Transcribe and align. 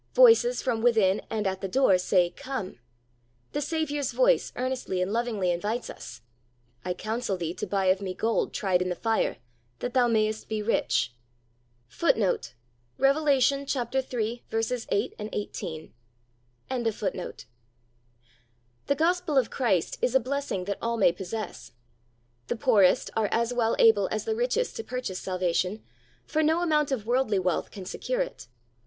Voices 0.15 0.63
from 0.63 0.81
within 0.81 1.21
and 1.29 1.45
at 1.45 1.61
the 1.61 1.67
door 1.67 1.95
say, 1.99 2.31
Come. 2.31 2.79
The 3.51 3.61
Saviour's 3.61 4.13
voice 4.13 4.51
earnestly 4.55 4.99
and 4.99 5.13
lovingly 5.13 5.51
invites 5.51 5.91
us: 5.91 6.21
"I 6.83 6.95
counsel 6.95 7.37
thee 7.37 7.53
to 7.53 7.67
buy 7.67 7.85
of 7.85 8.01
Me 8.01 8.15
gold 8.15 8.51
tried 8.51 8.81
in 8.81 8.89
the 8.89 8.95
fire, 8.95 9.37
that 9.77 9.93
thou 9.93 10.07
may 10.07 10.27
est 10.27 10.49
be 10.49 10.63
rich."^ 10.63 11.11
The 11.99 12.55
gospel 18.97 19.37
of 19.37 19.49
Christ 19.51 19.97
is 20.01 20.15
a 20.15 20.19
blessing 20.19 20.63
that 20.65 20.79
all 20.81 20.97
may 20.97 21.11
possess. 21.11 21.73
The 22.47 22.55
poorest 22.55 23.11
are 23.15 23.29
as 23.31 23.53
well 23.53 23.75
able 23.77 24.07
as 24.09 24.25
the 24.25 24.35
richest 24.35 24.75
to 24.77 24.83
purchase 24.83 25.19
salvation; 25.19 25.83
for 26.25 26.41
no 26.41 26.63
amount 26.63 26.91
of 26.91 27.05
worldly 27.05 27.37
wealth 27.37 27.69
can 27.69 27.85
secure 27.85 28.21
it. 28.21 28.47